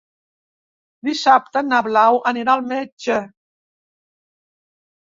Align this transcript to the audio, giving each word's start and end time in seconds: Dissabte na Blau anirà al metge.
Dissabte 1.09 1.63
na 1.67 1.83
Blau 1.89 2.19
anirà 2.33 2.57
al 2.57 2.67
metge. 2.73 3.21